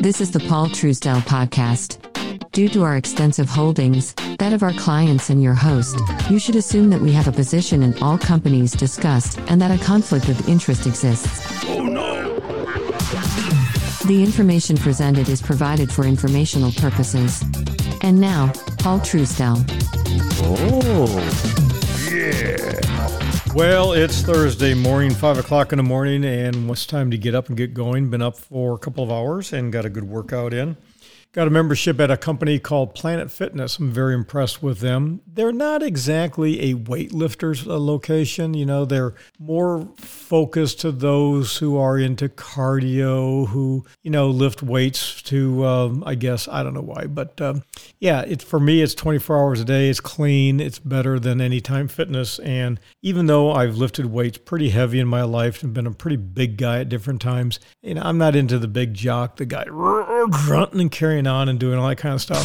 [0.00, 1.98] This is the Paul Truesdell podcast.
[2.52, 5.98] Due to our extensive holdings, that of our clients and your host,
[6.30, 9.84] you should assume that we have a position in all companies discussed and that a
[9.84, 11.64] conflict of interest exists.
[11.66, 12.38] Oh no!
[14.06, 17.42] The information presented is provided for informational purposes.
[18.02, 19.64] And now, Paul Truesdell.
[20.44, 21.18] Oh,
[22.08, 22.87] yeah.
[23.58, 27.48] Well, it's Thursday morning, 5 o'clock in the morning, and it's time to get up
[27.48, 28.08] and get going.
[28.08, 30.76] Been up for a couple of hours and got a good workout in.
[31.32, 33.78] Got a membership at a company called Planet Fitness.
[33.78, 35.20] I'm very impressed with them.
[35.26, 38.54] They're not exactly a weightlifters uh, location.
[38.54, 44.62] You know, they're more focused to those who are into cardio, who, you know, lift
[44.62, 47.06] weights to, um, I guess, I don't know why.
[47.06, 47.62] But um,
[48.00, 49.90] yeah, it's for me, it's 24 hours a day.
[49.90, 50.60] It's clean.
[50.60, 52.38] It's better than Anytime Fitness.
[52.38, 56.16] And even though I've lifted weights pretty heavy in my life and been a pretty
[56.16, 59.64] big guy at different times, you know, I'm not into the big jock, the guy
[60.30, 62.44] grunting and carrying on and doing all that kind of stuff.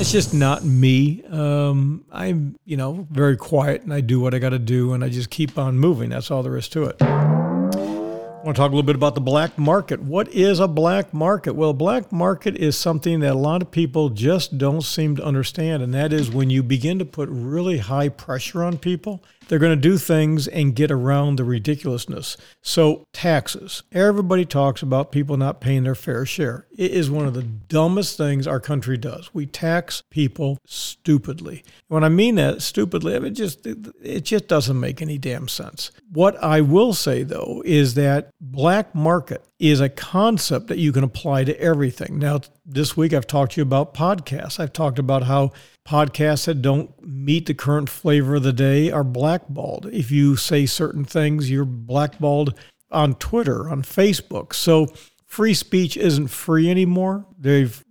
[0.00, 1.22] It's just not me.
[1.30, 5.04] Um, I'm, you know, very quiet and I do what I got to do and
[5.04, 6.10] I just keep on moving.
[6.10, 7.00] That's all there is to it.
[7.00, 10.00] I want to talk a little bit about the black market.
[10.00, 11.54] What is a black market?
[11.54, 15.82] Well, black market is something that a lot of people just don't seem to understand,
[15.82, 19.76] and that is when you begin to put really high pressure on people, they're going
[19.76, 22.36] to do things and get around the ridiculousness.
[22.62, 23.82] So, taxes.
[23.92, 26.66] Everybody talks about people not paying their fair share.
[26.76, 29.32] It is one of the dumbest things our country does.
[29.32, 31.64] We tax people stupidly.
[31.88, 35.90] When I mean that stupidly, I mean, just it just doesn't make any damn sense.
[36.10, 41.04] What I will say though is that black market is a concept that you can
[41.04, 42.18] apply to everything.
[42.18, 44.60] Now, this week I've talked to you about podcasts.
[44.60, 45.52] I've talked about how
[45.86, 49.88] podcasts that don't meet the current flavor of the day are blackballed.
[49.92, 52.58] If you say certain things, you're blackballed
[52.90, 54.54] on Twitter, on Facebook.
[54.54, 54.88] So
[55.24, 57.26] free speech isn't free anymore.
[57.38, 57.82] They've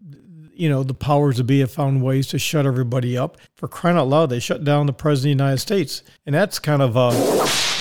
[0.57, 3.37] you know, the powers that be have found ways to shut everybody up.
[3.55, 6.01] For crying out loud, they shut down the president of the United States.
[6.25, 7.11] And that's kind of a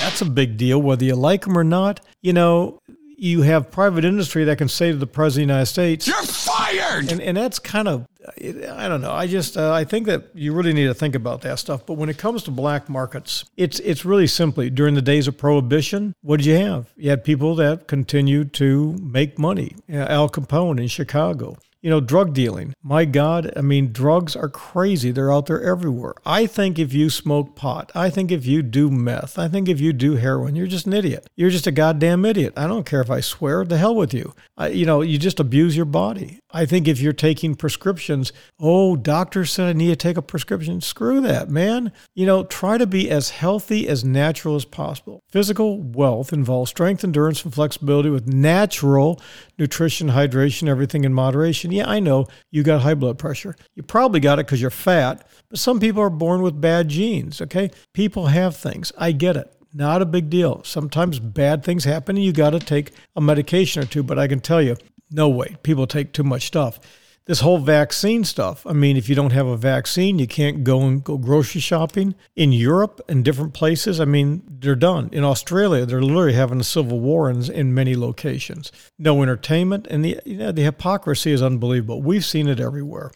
[0.01, 2.01] that's a big deal, whether you like them or not.
[2.21, 2.81] You know,
[3.17, 6.23] you have private industry that can say to the president of the United States, "You're
[6.23, 9.13] fired," and and that's kind of I don't know.
[9.13, 11.85] I just uh, I think that you really need to think about that stuff.
[11.85, 15.37] But when it comes to black markets, it's it's really simply during the days of
[15.37, 16.15] prohibition.
[16.23, 16.93] What did you have?
[16.97, 19.77] You had people that continued to make money.
[19.91, 22.73] Al Capone in Chicago you know, drug dealing.
[22.83, 25.11] My God, I mean, drugs are crazy.
[25.11, 26.15] They're out there everywhere.
[26.25, 29.83] I think if you smoke pot, I think if you do meth, I think if
[29.83, 31.29] you do heroin, you're just an idiot.
[31.37, 32.55] You're just a goddamn idiot.
[32.57, 33.67] I don't care if I swear.
[33.67, 34.33] The hell with you.
[34.57, 36.41] I, you know, you just abuse your body.
[36.51, 40.81] I think if you're taking prescriptions, oh, doctor said I need to take a prescription.
[40.81, 41.93] Screw that, man.
[42.15, 45.23] You know, try to be as healthy as natural as possible.
[45.29, 49.21] Physical wealth involves strength, endurance, and flexibility with natural
[49.59, 51.74] nutrition, hydration, everything in moderation.
[51.75, 53.57] Yeah, I know you got high blood pressure.
[53.75, 57.41] You probably got it because you're fat, but some people are born with bad genes,
[57.41, 57.71] okay?
[57.93, 58.93] People have things.
[58.97, 59.53] I get it.
[59.73, 60.63] Not a big deal.
[60.63, 64.29] Sometimes bad things happen and you got to take a medication or two, but I
[64.29, 64.77] can tell you,
[65.11, 65.57] no way.
[65.65, 66.79] People take too much stuff.
[67.27, 68.67] This whole vaccine stuff.
[68.67, 72.15] I mean, if you don't have a vaccine, you can't go and go grocery shopping.
[72.37, 75.09] In Europe and different places, I mean, they're done.
[75.11, 78.71] In Australia, they're literally having a civil war in, in many locations.
[78.99, 82.03] No entertainment, and the you know, the hypocrisy is unbelievable.
[82.03, 83.11] We've seen it everywhere.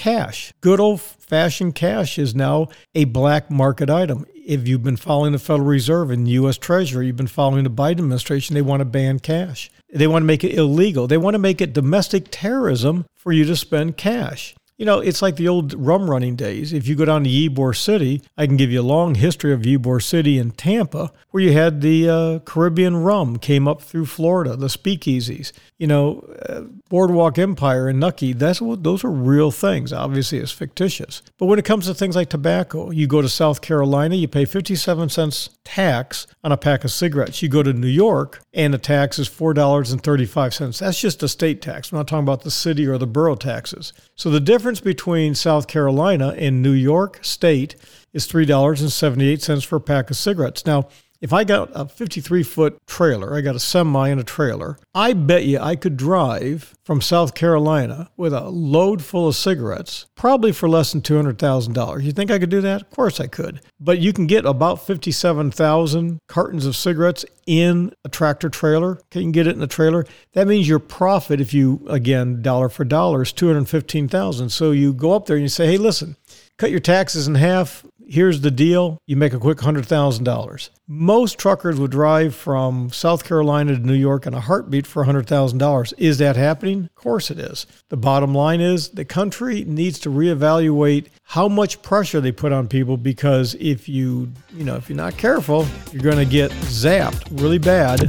[0.00, 4.24] Cash, good old fashioned cash, is now a black market item.
[4.34, 6.56] If you've been following the Federal Reserve and the U.S.
[6.56, 9.70] Treasury, you've been following the Biden administration, they want to ban cash.
[9.92, 11.06] They want to make it illegal.
[11.06, 14.54] They want to make it domestic terrorism for you to spend cash.
[14.80, 16.72] You know, it's like the old rum running days.
[16.72, 19.60] If you go down to Ybor City, I can give you a long history of
[19.60, 24.56] Ybor City and Tampa, where you had the uh, Caribbean rum came up through Florida,
[24.56, 25.52] the speakeasies.
[25.76, 29.92] You know, uh, Boardwalk Empire and Nucky, that's what, those are real things.
[29.92, 31.20] Obviously, it's fictitious.
[31.36, 34.46] But when it comes to things like tobacco, you go to South Carolina, you pay
[34.46, 37.42] 57 cents tax on a pack of cigarettes.
[37.42, 40.78] You go to New York, and the tax is $4.35.
[40.78, 41.92] That's just a state tax.
[41.92, 43.92] I'm not talking about the city or the borough taxes.
[44.16, 47.74] So the difference between South Carolina and New York State
[48.12, 50.66] is $3.78 for a pack of cigarettes.
[50.66, 50.88] Now,
[51.20, 55.12] if I got a 53 foot trailer, I got a semi and a trailer, I
[55.12, 60.52] bet you I could drive from South Carolina with a load full of cigarettes, probably
[60.52, 62.02] for less than $200,000.
[62.02, 62.82] You think I could do that?
[62.82, 63.60] Of course I could.
[63.78, 68.98] But you can get about 57,000 cartons of cigarettes in a tractor trailer.
[69.14, 70.06] You can get it in a trailer.
[70.32, 74.48] That means your profit, if you, again, dollar for dollar, is 215,000.
[74.50, 76.16] So you go up there and you say, hey, listen,
[76.58, 80.70] cut your taxes in half here's the deal you make a quick $100,000.
[80.88, 85.94] Most truckers would drive from South Carolina to New York in a heartbeat for $100,000.
[85.96, 86.84] Is that happening?
[86.84, 87.66] Of course it is.
[87.88, 92.66] The bottom line is the country needs to reevaluate how much pressure they put on
[92.66, 97.28] people because if you, you know, if you're not careful, you're going to get zapped
[97.40, 98.00] really bad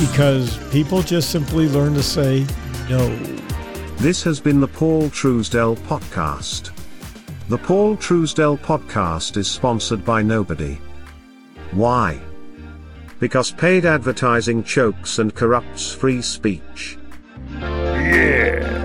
[0.00, 2.44] because people just simply learn to say
[2.90, 3.08] no.
[3.98, 6.81] This has been the Paul Truesdell Podcast.
[7.52, 10.78] The Paul Truesdell Podcast is sponsored by nobody.
[11.72, 12.18] Why?
[13.20, 16.96] Because paid advertising chokes and corrupts free speech.
[17.50, 18.81] Yeah.